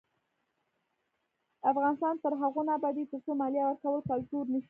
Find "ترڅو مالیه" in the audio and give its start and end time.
3.11-3.63